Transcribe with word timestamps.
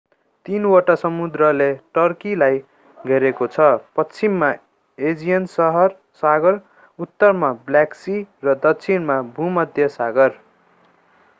तीनवटा 0.45 0.93
समुद्रले 0.99 1.65
टर्कीलाई 1.97 2.55
घेरेको 2.97 3.47
छ 3.49 3.67
पश्चिममा 3.99 4.49
एजियन 4.97 5.45
सागर 6.21 6.57
उत्तरमा 6.99 7.51
ब्ल्याक 7.67 7.93
सी 7.99 8.15
र 8.45 8.55
दक्षिणमा 8.65 9.19
भूमध्य 9.37 9.91
सागर 9.99 10.35